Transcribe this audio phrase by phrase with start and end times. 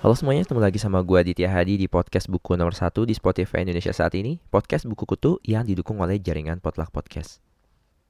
[0.00, 3.62] Halo semuanya, ketemu lagi sama gue Aditya Hadi di podcast buku nomor 1 di Spotify
[3.62, 4.40] Indonesia saat ini.
[4.48, 7.44] Podcast buku kutu yang didukung oleh jaringan Potluck Podcast.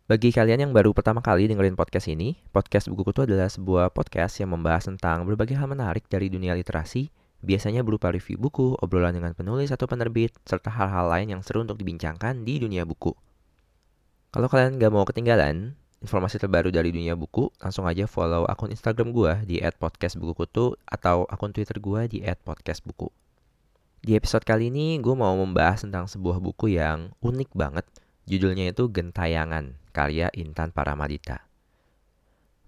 [0.07, 4.39] Bagi kalian yang baru pertama kali dengerin podcast ini Podcast buku kutu adalah sebuah podcast
[4.39, 7.11] yang membahas tentang berbagai hal menarik dari dunia literasi
[7.41, 11.81] Biasanya berupa review buku, obrolan dengan penulis atau penerbit Serta hal-hal lain yang seru untuk
[11.81, 13.17] dibincangkan di dunia buku
[14.31, 19.13] Kalau kalian gak mau ketinggalan, informasi terbaru dari dunia buku, langsung aja follow akun Instagram
[19.13, 23.13] gue di @podcastbukukutu atau akun Twitter gue di @podcastbuku.
[24.01, 27.85] Di episode kali ini gue mau membahas tentang sebuah buku yang unik banget.
[28.25, 31.50] Judulnya itu Gentayangan, karya Intan Paramadita.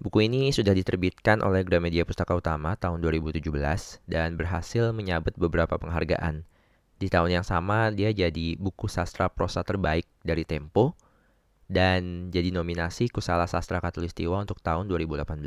[0.02, 3.38] Buku ini sudah diterbitkan oleh Gramedia Pustaka Utama tahun 2017
[4.10, 6.42] dan berhasil menyabet beberapa penghargaan.
[6.98, 10.98] Di tahun yang sama, dia jadi buku sastra prosa terbaik dari Tempo,
[11.70, 15.38] dan jadi nominasi Kusala Sastra Katulistiwa untuk tahun 2018.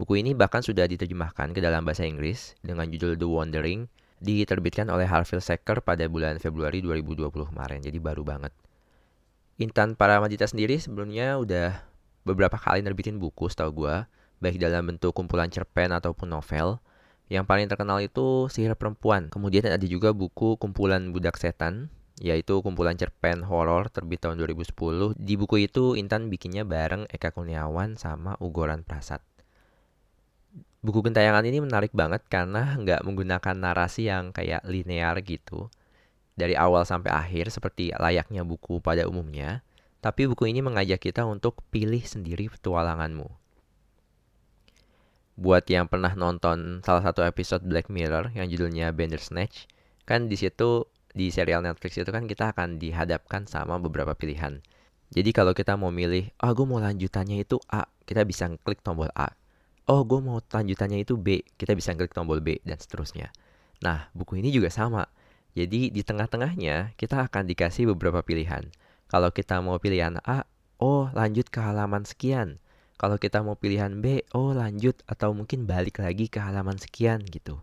[0.00, 3.84] Buku ini bahkan sudah diterjemahkan ke dalam bahasa Inggris dengan judul The Wandering,
[4.24, 8.56] diterbitkan oleh Harville Secker pada bulan Februari 2020 kemarin, jadi baru banget.
[9.60, 11.91] Intan Paramadita sendiri sebelumnya udah
[12.22, 13.96] beberapa kali nerbitin buku setahu gue,
[14.42, 16.82] baik dalam bentuk kumpulan cerpen ataupun novel.
[17.30, 19.32] Yang paling terkenal itu Sihir Perempuan.
[19.32, 21.88] Kemudian ada juga buku Kumpulan Budak Setan
[22.20, 25.16] yaitu kumpulan cerpen horor terbit tahun 2010.
[25.16, 29.24] Di buku itu Intan bikinnya bareng Eka Kurniawan sama Ugoran Prasad.
[30.82, 35.70] Buku Gentayangan ini menarik banget karena nggak menggunakan narasi yang kayak linear gitu.
[36.34, 39.62] Dari awal sampai akhir seperti layaknya buku pada umumnya.
[40.02, 43.30] Tapi buku ini mengajak kita untuk pilih sendiri petualanganmu.
[45.38, 49.70] Buat yang pernah nonton salah satu episode Black Mirror yang judulnya Bandersnatch,
[50.02, 54.58] kan di situ di serial Netflix itu kan kita akan dihadapkan sama beberapa pilihan.
[55.14, 58.82] Jadi kalau kita mau milih, ah oh, gue mau lanjutannya itu A, kita bisa klik
[58.82, 59.30] tombol A.
[59.86, 63.30] Oh gue mau lanjutannya itu B, kita bisa klik tombol B, dan seterusnya.
[63.86, 65.06] Nah, buku ini juga sama.
[65.52, 68.72] Jadi di tengah-tengahnya kita akan dikasih beberapa pilihan.
[69.12, 70.48] Kalau kita mau pilihan A,
[70.80, 72.56] oh lanjut ke halaman sekian.
[72.96, 77.60] Kalau kita mau pilihan B, oh lanjut atau mungkin balik lagi ke halaman sekian gitu.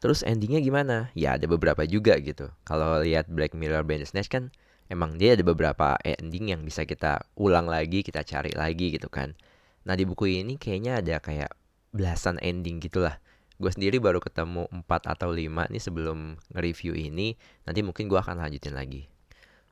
[0.00, 1.12] Terus endingnya gimana?
[1.12, 2.48] Ya ada beberapa juga gitu.
[2.64, 4.56] Kalau lihat Black Mirror Bandersnatch kan
[4.88, 9.36] emang dia ada beberapa ending yang bisa kita ulang lagi, kita cari lagi gitu kan.
[9.84, 11.52] Nah di buku ini kayaknya ada kayak
[11.92, 13.20] belasan ending gitulah.
[13.60, 17.36] Gue sendiri baru ketemu 4 atau 5 nih sebelum nge-review ini.
[17.68, 19.19] Nanti mungkin gue akan lanjutin lagi.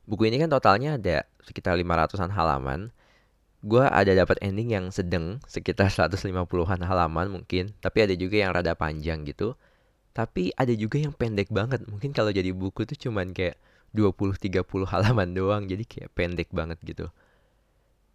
[0.08, 2.88] Buku ini kan totalnya ada sekitar 500-an halaman.
[3.60, 7.76] Gue ada dapat ending yang sedang sekitar 150-an halaman mungkin.
[7.84, 9.52] Tapi ada juga yang rada panjang gitu.
[10.16, 11.84] Tapi ada juga yang pendek banget.
[11.84, 13.60] Mungkin kalau jadi buku tuh cuman kayak
[13.92, 15.68] 20-30 halaman doang.
[15.68, 17.12] Jadi kayak pendek banget gitu.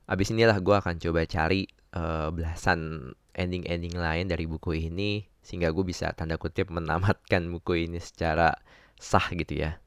[0.10, 5.30] Abis inilah gue akan coba cari uh, belasan ending-ending lain dari buku ini.
[5.46, 8.58] Sehingga gue bisa tanda kutip menamatkan buku ini secara
[8.98, 9.83] sah gitu ya.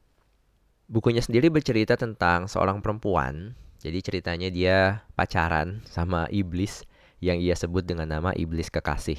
[0.87, 3.59] Bukunya sendiri bercerita tentang seorang perempuan.
[3.83, 6.87] Jadi ceritanya dia pacaran sama iblis
[7.19, 9.19] yang ia sebut dengan nama iblis kekasih.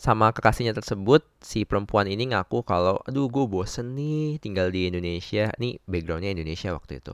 [0.00, 5.52] Sama kekasihnya tersebut si perempuan ini ngaku kalau aduh gue bosen nih tinggal di Indonesia.
[5.60, 7.12] Nih backgroundnya Indonesia waktu itu.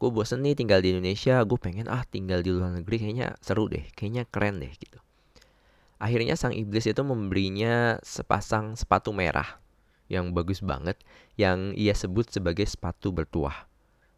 [0.00, 3.68] Gue bosen nih tinggal di Indonesia gue pengen ah tinggal di luar negeri kayaknya seru
[3.68, 4.96] deh kayaknya keren deh gitu.
[6.00, 9.60] Akhirnya sang iblis itu memberinya sepasang sepatu merah
[10.06, 10.98] yang bagus banget
[11.34, 13.66] yang ia sebut sebagai sepatu bertuah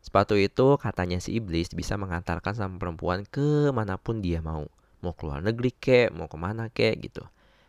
[0.05, 4.69] sepatu itu katanya si iblis bisa mengantarkan sang perempuan ke mana pun dia mau
[5.05, 7.27] mau keluar negeri kek mau ke mana kek gitu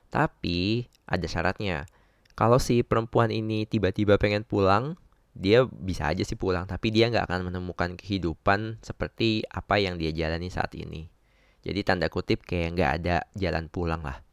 [0.10, 1.86] tapi ada syaratnya.
[2.34, 4.98] Kalau si perempuan ini tiba-tiba pengen pulang,
[5.38, 10.10] dia bisa aja sih pulang, tapi dia nggak akan menemukan kehidupan seperti apa yang dia
[10.10, 11.10] jalani saat ini.
[11.62, 14.24] Jadi tanda kutip kayak nggak ada jalan pulang lah.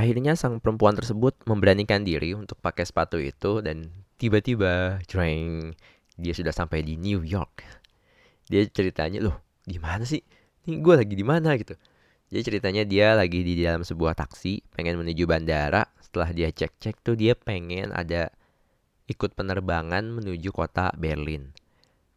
[0.00, 5.76] Akhirnya sang perempuan tersebut memberanikan diri untuk pakai sepatu itu dan tiba-tiba, jreng,
[6.16, 7.60] dia sudah sampai di New York.
[8.48, 10.24] Dia ceritanya, loh, gimana sih?
[10.64, 11.76] Ini gue lagi di mana gitu.
[12.32, 15.84] Jadi ceritanya dia lagi di dalam sebuah taksi, pengen menuju bandara.
[16.00, 18.32] Setelah dia cek-cek tuh dia pengen ada
[19.04, 21.52] ikut penerbangan menuju kota Berlin.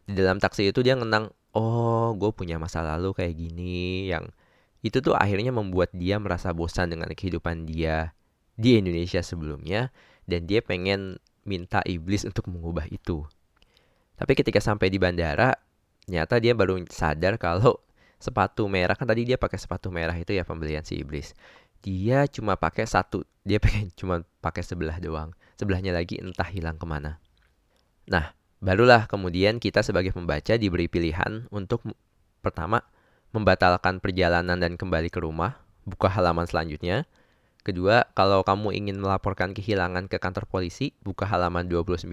[0.08, 4.08] Di dalam taksi itu dia ngenang, oh gue punya masa lalu kayak gini.
[4.08, 4.32] Yang
[4.84, 8.12] itu tuh akhirnya membuat dia merasa bosan dengan kehidupan dia
[8.60, 9.88] di Indonesia sebelumnya.
[10.28, 13.24] Dan dia pengen minta iblis untuk mengubah itu.
[14.16, 15.52] Tapi ketika sampai di bandara,
[16.04, 17.80] ternyata dia baru sadar kalau
[18.20, 21.36] sepatu merah kan tadi dia pakai sepatu merah itu ya pembelian si iblis
[21.84, 26.88] dia cuma pakai satu dia pengen cuma pakai sebelah doang sebelahnya lagi entah hilang ke
[26.88, 27.20] mana
[28.08, 28.32] nah
[28.64, 31.84] Barulah kemudian kita sebagai pembaca diberi pilihan untuk
[32.40, 32.80] pertama
[33.34, 37.02] membatalkan perjalanan dan kembali ke rumah, buka halaman selanjutnya.
[37.66, 42.06] Kedua, kalau kamu ingin melaporkan kehilangan ke kantor polisi, buka halaman 29.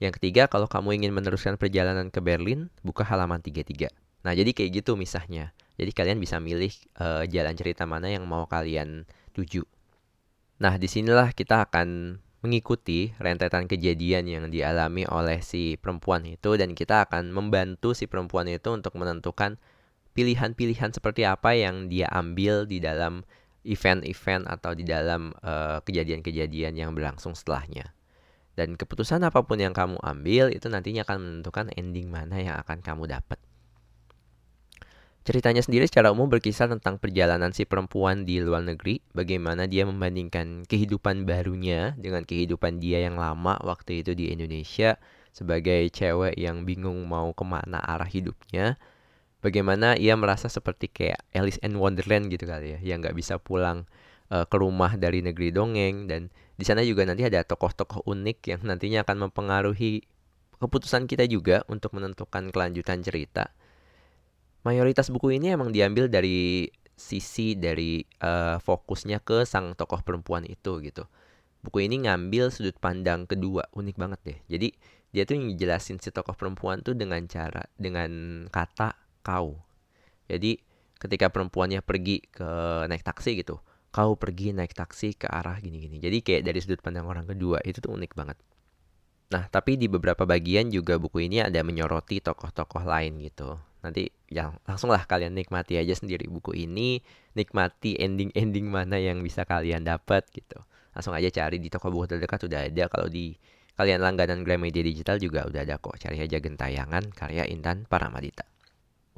[0.00, 3.88] Yang ketiga, kalau kamu ingin meneruskan perjalanan ke Berlin, buka halaman 33.
[4.20, 5.56] Nah, jadi kayak gitu misahnya.
[5.80, 9.64] Jadi kalian bisa milih uh, jalan cerita mana yang mau kalian tuju.
[10.60, 16.72] Nah, di sinilah kita akan mengikuti rentetan kejadian yang dialami oleh si perempuan itu dan
[16.72, 19.60] kita akan membantu si perempuan itu untuk menentukan
[20.12, 23.22] pilihan-pilihan seperti apa yang dia ambil di dalam
[23.64, 27.92] event-event atau di dalam eh, kejadian-kejadian yang berlangsung setelahnya.
[28.58, 32.82] Dan keputusan apa pun yang kamu ambil itu nantinya akan menentukan ending mana yang akan
[32.84, 33.38] kamu dapat.
[35.20, 40.64] Ceritanya sendiri secara umum berkisah tentang perjalanan si perempuan di luar negeri, bagaimana dia membandingkan
[40.64, 44.96] kehidupan barunya dengan kehidupan dia yang lama waktu itu di Indonesia
[45.30, 48.80] sebagai cewek yang bingung mau ke mana arah hidupnya.
[49.40, 53.88] Bagaimana ia merasa seperti kayak Alice in Wonderland gitu kali ya, yang nggak bisa pulang
[54.28, 56.28] uh, ke rumah dari negeri dongeng dan
[56.60, 60.04] di sana juga nanti ada tokoh-tokoh unik yang nantinya akan mempengaruhi
[60.60, 63.48] keputusan kita juga untuk menentukan kelanjutan cerita
[64.60, 66.68] mayoritas buku ini emang diambil dari
[67.00, 71.08] sisi dari uh, fokusnya ke sang tokoh perempuan itu gitu.
[71.64, 74.38] Buku ini ngambil sudut pandang kedua, unik banget deh.
[74.48, 74.68] Jadi
[75.12, 79.60] dia tuh ngejelasin si tokoh perempuan tuh dengan cara dengan kata kau.
[80.28, 80.60] Jadi
[81.00, 82.50] ketika perempuannya pergi ke
[82.86, 85.98] naik taksi gitu, kau pergi naik taksi ke arah gini-gini.
[85.98, 88.38] Jadi kayak dari sudut pandang orang kedua itu tuh unik banget.
[89.30, 94.52] Nah, tapi di beberapa bagian juga buku ini ada menyoroti tokoh-tokoh lain gitu nanti ya
[94.68, 97.00] langsunglah kalian nikmati aja sendiri buku ini
[97.32, 100.60] nikmati ending-ending mana yang bisa kalian dapat gitu
[100.92, 103.32] langsung aja cari di toko buku terdekat udah ada kalau di
[103.80, 108.44] kalian langganan Gramedia Digital juga udah ada kok cari aja gentayangan karya Intan Paramadita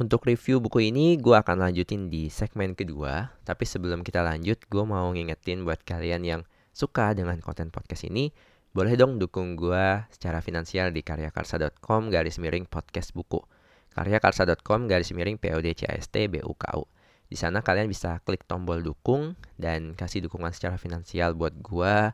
[0.03, 4.85] untuk review buku ini gue akan lanjutin di segmen kedua tapi sebelum kita lanjut gue
[4.85, 6.43] mau ngingetin buat kalian yang
[6.75, 8.35] suka dengan konten podcast ini
[8.75, 13.41] boleh dong dukung gue secara finansial di karyakarsa.com garis miring podcast buku
[13.93, 16.83] karyakarsa.com garis miring PODCAST BUKU.
[17.29, 22.13] Di sana kalian bisa klik tombol dukung dan kasih dukungan secara finansial buat gua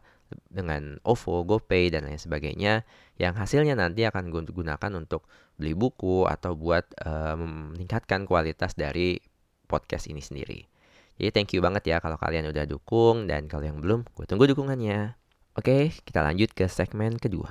[0.48, 2.84] dengan OVO, GoPay dan lain sebagainya
[3.16, 5.26] yang hasilnya nanti akan gunakan untuk
[5.58, 7.34] beli buku atau buat uh,
[7.74, 9.18] meningkatkan kualitas dari
[9.66, 10.64] podcast ini sendiri.
[11.18, 14.46] Jadi thank you banget ya kalau kalian udah dukung dan kalau yang belum, gue tunggu
[14.46, 15.18] dukungannya.
[15.58, 17.50] Oke, kita lanjut ke segmen kedua.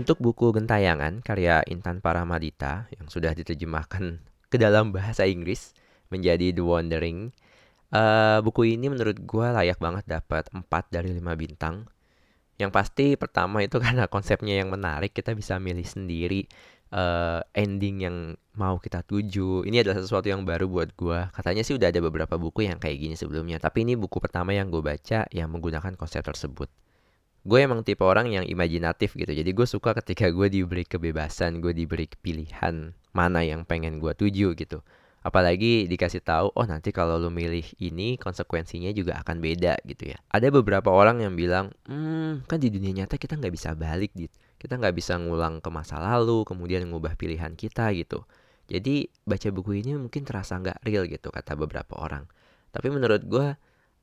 [0.00, 4.16] Untuk buku Gentayangan karya Intan Paramadita yang sudah diterjemahkan
[4.52, 5.76] ke dalam bahasa Inggris
[6.08, 7.36] menjadi The Wandering,
[7.92, 11.84] uh, buku ini menurut gue layak banget dapat 4 dari 5 bintang.
[12.56, 16.48] Yang pasti pertama itu karena konsepnya yang menarik, kita bisa milih sendiri
[16.96, 18.16] uh, ending yang
[18.56, 19.68] mau kita tuju.
[19.68, 21.28] Ini adalah sesuatu yang baru buat gue.
[21.28, 24.72] Katanya sih udah ada beberapa buku yang kayak gini sebelumnya, tapi ini buku pertama yang
[24.72, 26.72] gue baca yang menggunakan konsep tersebut
[27.40, 29.32] gue emang tipe orang yang imajinatif gitu.
[29.32, 34.52] Jadi gue suka ketika gue diberi kebebasan gue diberi pilihan mana yang pengen gue tuju
[34.56, 34.84] gitu.
[35.20, 40.18] Apalagi dikasih tahu oh nanti kalau lo milih ini konsekuensinya juga akan beda gitu ya.
[40.32, 44.32] Ada beberapa orang yang bilang hmm kan di dunia nyata kita nggak bisa balik gitu
[44.60, 48.28] kita nggak bisa ngulang ke masa lalu kemudian ngubah pilihan kita gitu.
[48.68, 52.28] Jadi baca buku ini mungkin terasa nggak real gitu kata beberapa orang.
[52.70, 53.56] Tapi menurut gue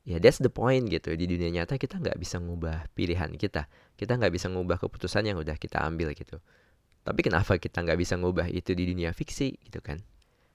[0.08, 1.12] ya that's the point gitu.
[1.12, 3.68] Di dunia nyata kita nggak bisa ngubah pilihan kita.
[4.00, 6.40] Kita nggak bisa ngubah keputusan yang udah kita ambil gitu.
[7.04, 10.00] Tapi kenapa kita nggak bisa ngubah itu di dunia fiksi gitu kan?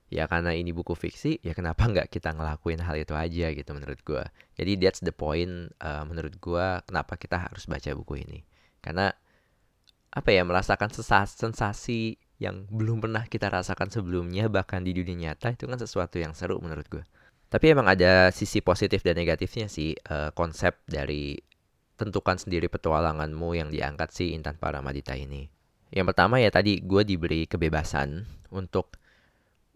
[0.09, 3.97] Ya karena ini buku fiksi ya kenapa nggak kita ngelakuin hal itu aja gitu menurut
[4.05, 4.21] gue
[4.53, 8.41] jadi that's the point uh, menurut gue kenapa kita harus baca buku ini.
[8.81, 9.13] Karena
[10.13, 10.93] apa ya merasakan
[11.25, 16.37] sensasi yang belum pernah kita rasakan sebelumnya bahkan di dunia nyata itu kan sesuatu yang
[16.37, 17.03] seru menurut gue
[17.53, 21.37] tapi emang ada sisi positif dan negatifnya sih uh, konsep dari
[21.93, 25.45] tentukan sendiri petualanganmu yang diangkat si Intan Paramadita ini.
[25.93, 28.97] Yang pertama ya tadi gue diberi kebebasan untuk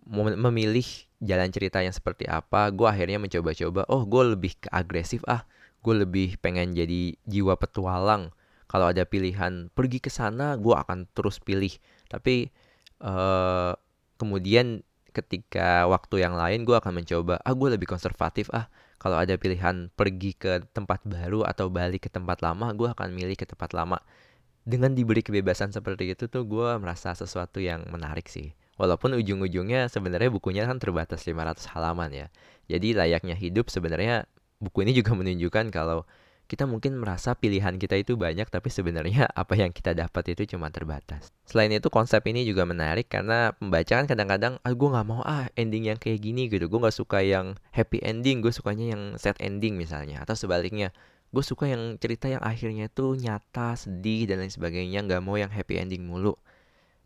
[0.10, 0.88] memilih
[1.22, 2.74] jalan cerita yang seperti apa.
[2.74, 5.46] Gue akhirnya mencoba-coba, oh gue lebih ke agresif ah,
[5.86, 8.34] gue lebih pengen jadi jiwa petualang.
[8.66, 11.72] Kalau ada pilihan pergi ke sana, gue akan terus pilih.
[12.10, 12.50] Tapi
[13.06, 13.78] uh,
[14.18, 14.82] kemudian
[15.18, 18.70] ketika waktu yang lain gue akan mencoba ah gue lebih konservatif ah
[19.02, 23.34] kalau ada pilihan pergi ke tempat baru atau balik ke tempat lama gue akan milih
[23.34, 23.98] ke tempat lama
[24.68, 30.30] dengan diberi kebebasan seperti itu tuh gue merasa sesuatu yang menarik sih Walaupun ujung-ujungnya sebenarnya
[30.30, 32.28] bukunya kan terbatas 500 halaman ya.
[32.70, 34.30] Jadi layaknya hidup sebenarnya
[34.62, 36.06] buku ini juga menunjukkan kalau
[36.48, 40.72] kita mungkin merasa pilihan kita itu banyak tapi sebenarnya apa yang kita dapat itu cuma
[40.72, 41.30] terbatas.
[41.44, 45.52] Selain itu konsep ini juga menarik karena pembaca kan kadang-kadang ah gue nggak mau ah
[45.60, 46.72] ending yang kayak gini gitu.
[46.72, 50.96] Gue nggak suka yang happy ending, gue sukanya yang sad ending misalnya atau sebaliknya.
[51.28, 55.52] Gue suka yang cerita yang akhirnya itu nyata, sedih dan lain sebagainya, nggak mau yang
[55.52, 56.40] happy ending mulu.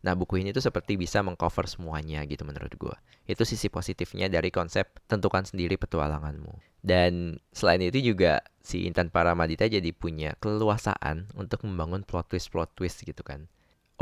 [0.02, 2.96] Nah, buku ini tuh seperti bisa mengcover semuanya gitu menurut gue.
[3.26, 6.82] Itu sisi positifnya dari konsep tentukan sendiri petualanganmu.
[6.82, 13.06] Dan selain itu juga si Intan Paramadita jadi punya keleluasaan untuk membangun plot twist-plot twist
[13.06, 13.46] gitu kan.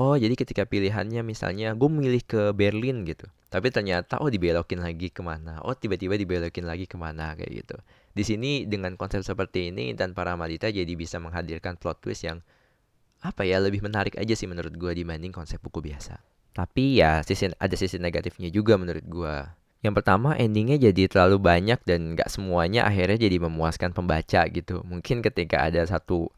[0.00, 3.28] Oh, jadi ketika pilihannya misalnya gue milih ke Berlin gitu.
[3.52, 5.61] Tapi ternyata oh dibelokin lagi ke mana.
[5.61, 7.76] Oh tiba-tiba dibelokin lagi ke mana kayak gitu.
[8.16, 12.40] Di sini dengan konsep seperti ini Intan Paramadita jadi bisa menghadirkan plot twist yang
[13.21, 16.21] apa ya lebih menarik aja sih menurut gue dibanding konsep buku biasa.
[16.57, 19.37] Tapi ya sisi ada sisi negatifnya juga menurut gue.
[19.81, 24.85] Yang pertama endingnya jadi terlalu banyak dan gak semuanya akhirnya jadi memuaskan pembaca gitu.
[24.85, 26.29] Mungkin ketika ada satu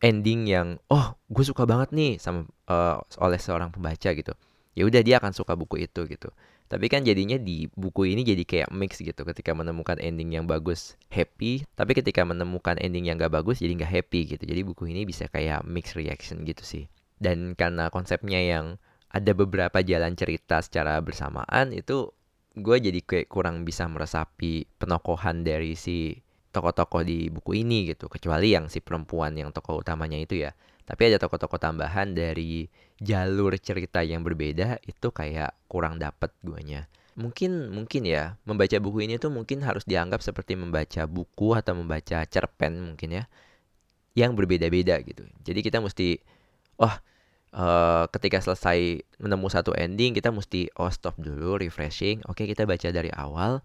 [0.00, 4.32] ending yang oh gue suka banget nih sama uh, oleh seorang pembaca gitu.
[4.78, 6.30] Ya udah dia akan suka buku itu gitu.
[6.68, 11.00] Tapi kan jadinya di buku ini jadi kayak mix gitu ketika menemukan ending yang bagus
[11.08, 14.44] happy, tapi ketika menemukan ending yang gak bagus jadi gak happy gitu.
[14.44, 16.84] Jadi buku ini bisa kayak mix reaction gitu sih.
[17.16, 18.76] Dan karena konsepnya yang
[19.08, 22.12] ada beberapa jalan cerita secara bersamaan itu
[22.58, 26.20] gue jadi kayak kurang bisa meresapi penokohan dari si
[26.52, 30.52] tokoh-tokoh di buku ini gitu kecuali yang si perempuan yang tokoh utamanya itu ya
[30.88, 32.64] tapi ada tokoh-tokoh tambahan dari
[32.96, 36.88] jalur cerita yang berbeda itu kayak kurang dapet guanya.
[37.12, 42.24] Mungkin mungkin ya membaca buku ini tuh mungkin harus dianggap seperti membaca buku atau membaca
[42.24, 43.24] cerpen mungkin ya
[44.16, 45.28] yang berbeda-beda gitu.
[45.44, 46.24] Jadi kita mesti
[46.80, 46.94] oh
[47.52, 52.24] uh, ketika selesai menemu satu ending kita mesti oh stop dulu refreshing.
[52.32, 53.60] Oke kita baca dari awal.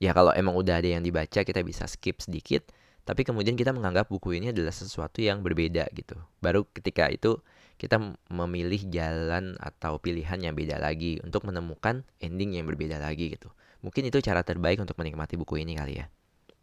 [0.00, 2.64] Ya kalau emang udah ada yang dibaca kita bisa skip sedikit
[3.04, 6.16] tapi kemudian kita menganggap buku ini adalah sesuatu yang berbeda gitu.
[6.40, 7.36] Baru ketika itu
[7.76, 8.00] kita
[8.32, 13.52] memilih jalan atau pilihan yang beda lagi untuk menemukan ending yang berbeda lagi gitu.
[13.84, 16.08] Mungkin itu cara terbaik untuk menikmati buku ini kali ya.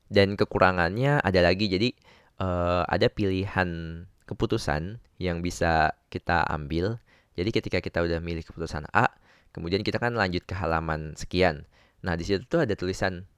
[0.10, 1.94] Dan kekurangannya ada lagi jadi
[2.42, 6.98] uh, ada pilihan keputusan yang bisa kita ambil.
[7.38, 9.14] Jadi ketika kita udah milih keputusan A,
[9.54, 11.70] kemudian kita kan lanjut ke halaman sekian.
[12.02, 13.30] Nah, di situ tuh ada tulisan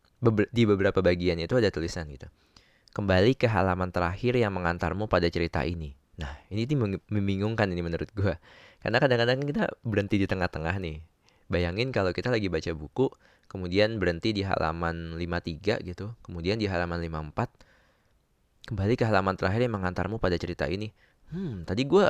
[0.55, 2.31] di beberapa bagian itu ada tulisan gitu
[2.93, 5.97] kembali ke halaman terakhir yang mengantarmu pada cerita ini.
[6.21, 6.77] Nah, ini tuh
[7.09, 8.37] membingungkan ini menurut gue.
[8.85, 11.01] Karena kadang-kadang kita berhenti di tengah-tengah nih.
[11.49, 13.09] Bayangin kalau kita lagi baca buku,
[13.49, 19.73] kemudian berhenti di halaman 53 gitu, kemudian di halaman 54, kembali ke halaman terakhir yang
[19.73, 20.93] mengantarmu pada cerita ini.
[21.33, 22.05] Hmm, tadi gue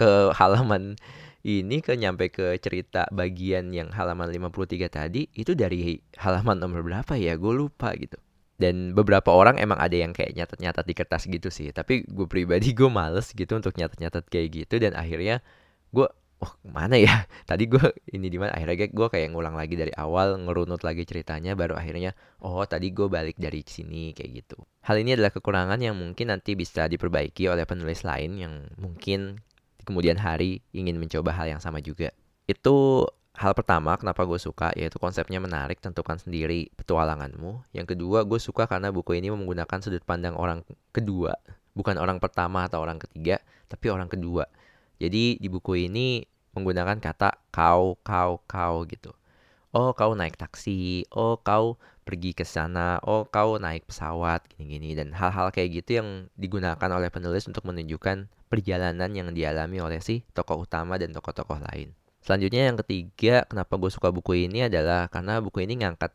[0.00, 0.96] ke halaman
[1.44, 7.12] ini ke nyampe ke cerita bagian yang halaman 53 tadi, itu dari halaman nomor berapa
[7.20, 7.36] ya?
[7.36, 8.16] Gue lupa gitu
[8.62, 11.74] dan beberapa orang emang ada yang kayak nyatet-nyatet di kertas gitu sih.
[11.74, 14.78] Tapi gue pribadi gue males gitu untuk nyatet-nyatet kayak gitu.
[14.78, 15.42] Dan akhirnya
[15.90, 16.06] gue
[16.42, 17.26] oh mana ya?
[17.50, 17.82] Tadi gue
[18.14, 18.54] ini di mana?
[18.54, 21.58] Akhirnya gue kayak ngulang lagi dari awal ngerunut lagi ceritanya.
[21.58, 22.14] Baru akhirnya
[22.46, 24.58] oh tadi gue balik dari sini kayak gitu.
[24.86, 29.42] Hal ini adalah kekurangan yang mungkin nanti bisa diperbaiki oleh penulis lain yang mungkin
[29.82, 32.14] kemudian hari ingin mencoba hal yang sama juga.
[32.46, 37.64] Itu hal pertama kenapa gue suka yaitu konsepnya menarik tentukan sendiri petualanganmu.
[37.72, 40.60] Yang kedua gue suka karena buku ini menggunakan sudut pandang orang
[40.92, 41.36] kedua.
[41.72, 43.40] Bukan orang pertama atau orang ketiga
[43.72, 44.44] tapi orang kedua.
[45.00, 46.20] Jadi di buku ini
[46.52, 49.16] menggunakan kata kau kau kau gitu.
[49.72, 51.08] Oh kau naik taksi.
[51.16, 53.00] Oh kau pergi ke sana.
[53.00, 54.92] Oh kau naik pesawat gini-gini.
[54.92, 60.20] Dan hal-hal kayak gitu yang digunakan oleh penulis untuk menunjukkan perjalanan yang dialami oleh si
[60.36, 65.42] tokoh utama dan tokoh-tokoh lain Selanjutnya yang ketiga, kenapa gue suka buku ini adalah karena
[65.42, 66.14] buku ini ngangkat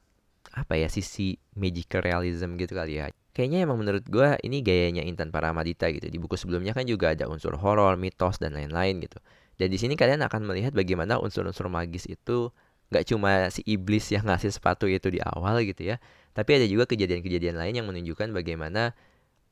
[0.55, 3.11] apa ya sisi magical realism gitu kali ya.
[3.35, 6.07] Kayaknya emang menurut gue ini gayanya Intan Paramadita gitu.
[6.07, 9.19] Di buku sebelumnya kan juga ada unsur horor, mitos dan lain-lain gitu.
[9.59, 12.49] Dan di sini kalian akan melihat bagaimana unsur-unsur magis itu
[12.87, 15.99] nggak cuma si iblis yang ngasih sepatu itu di awal gitu ya,
[16.31, 18.95] tapi ada juga kejadian-kejadian lain yang menunjukkan bagaimana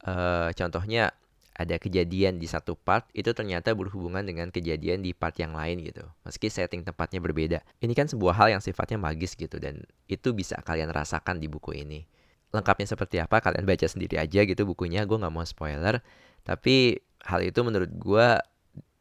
[0.08, 1.12] uh, contohnya
[1.56, 6.04] ada kejadian di satu part itu ternyata berhubungan dengan kejadian di part yang lain gitu.
[6.28, 7.64] Meski setting tempatnya berbeda.
[7.80, 9.80] Ini kan sebuah hal yang sifatnya magis gitu dan
[10.12, 12.04] itu bisa kalian rasakan di buku ini.
[12.52, 15.08] Lengkapnya seperti apa kalian baca sendiri aja gitu bukunya.
[15.08, 16.04] Gue nggak mau spoiler.
[16.44, 18.28] Tapi hal itu menurut gue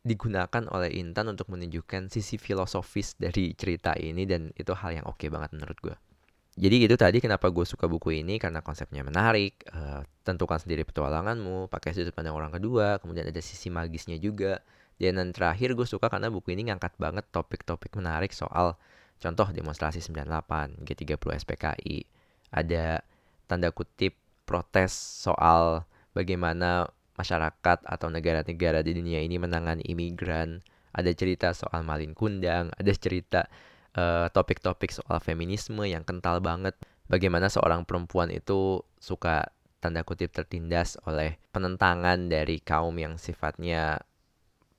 [0.04, 5.18] digunakan oleh Intan untuk menunjukkan sisi filosofis dari cerita ini dan itu hal yang oke
[5.18, 5.96] okay banget menurut gue.
[6.54, 11.66] Jadi itu tadi kenapa gue suka buku ini karena konsepnya menarik, uh, tentukan sendiri petualanganmu,
[11.66, 14.62] pakai sudut pandang orang kedua, kemudian ada sisi magisnya juga,
[14.94, 18.78] Dan yang terakhir gue suka karena buku ini ngangkat banget topik-topik menarik soal
[19.18, 21.98] contoh demonstrasi 98, G30 SPKI.
[22.54, 23.02] Ada
[23.50, 24.14] tanda kutip
[24.46, 25.82] protes soal
[26.14, 26.86] bagaimana
[27.18, 30.62] masyarakat atau negara-negara di dunia ini menangani imigran.
[30.94, 33.50] Ada cerita soal Malin Kundang, ada cerita
[33.94, 36.74] uh, topik-topik soal feminisme yang kental banget.
[37.10, 44.00] Bagaimana seorang perempuan itu suka tanda kutip tertindas oleh penentangan dari kaum yang sifatnya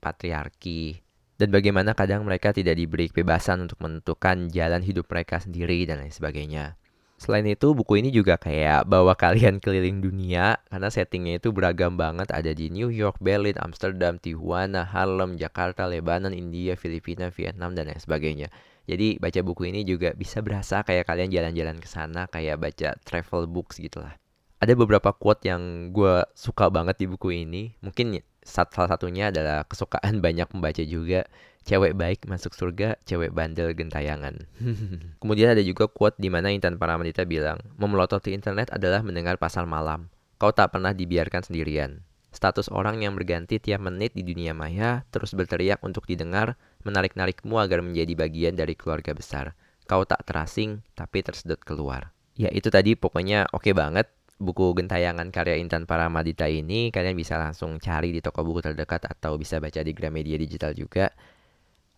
[0.02, 1.06] patriarki
[1.36, 6.12] dan bagaimana kadang mereka tidak diberi kebebasan untuk menentukan jalan hidup mereka sendiri dan lain
[6.12, 6.80] sebagainya.
[7.16, 12.28] Selain itu, buku ini juga kayak bawa kalian keliling dunia karena settingnya itu beragam banget.
[12.28, 18.00] Ada di New York, Berlin, Amsterdam, Tijuana, Harlem, Jakarta, Lebanon, India, Filipina, Vietnam, dan lain
[18.00, 18.48] sebagainya.
[18.86, 23.50] Jadi baca buku ini juga bisa berasa kayak kalian jalan-jalan ke sana kayak baca travel
[23.50, 24.14] books gitu lah.
[24.62, 27.76] Ada beberapa quote yang gue suka banget di buku ini.
[27.84, 28.16] Mungkin
[28.46, 31.26] salah satunya adalah kesukaan banyak membaca juga
[31.66, 34.46] Cewek baik masuk surga, cewek bandel gentayangan.
[35.20, 40.06] Kemudian ada juga quote di mana Intan Paramedita bilang, memelototi internet adalah mendengar pasal malam.
[40.38, 42.06] Kau tak pernah dibiarkan sendirian.
[42.30, 46.54] Status orang yang berganti tiap menit di dunia maya terus berteriak untuk didengar,
[46.86, 49.58] menarik-narikmu agar menjadi bagian dari keluarga besar.
[49.90, 52.14] Kau tak terasing, tapi tersedot keluar.
[52.38, 57.40] Ya itu tadi pokoknya oke okay banget buku gentayangan karya Intan Paramadita ini kalian bisa
[57.40, 61.10] langsung cari di toko buku terdekat atau bisa baca di Gramedia Digital juga.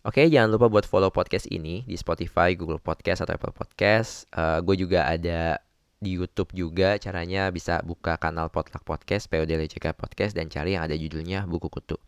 [0.07, 4.31] Oke, jangan lupa buat follow podcast ini di Spotify, Google Podcast, atau Apple Podcast.
[4.31, 5.59] Uh, eh, gue juga ada
[5.99, 6.95] di YouTube juga.
[6.95, 11.67] Caranya bisa buka kanal Potluck Podcast, POD LCK Podcast, dan cari yang ada judulnya Buku
[11.67, 11.99] Kutu.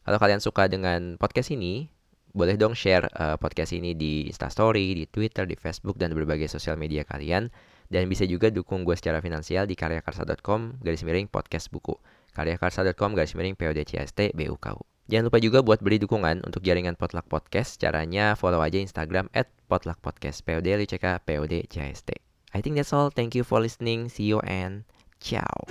[0.00, 1.92] Kalau kalian suka dengan podcast ini,
[2.30, 6.78] boleh dong share uh, podcast ini di Instastory, di Twitter, di Facebook, dan berbagai sosial
[6.78, 7.50] media kalian.
[7.90, 11.98] Dan bisa juga dukung gue secara finansial di karyakarsa.com garis miring podcast buku.
[12.30, 14.78] karyakarsa.com garis miring PODCST BUKU.
[15.10, 17.82] Jangan lupa juga buat beri dukungan untuk jaringan Potluck Podcast.
[17.82, 20.46] Caranya follow aja Instagram at Potluck Podcast.
[20.46, 22.14] POD LCK POD CHST.
[22.54, 23.10] I think that's all.
[23.10, 24.06] Thank you for listening.
[24.06, 24.86] See you and
[25.18, 25.66] ciao.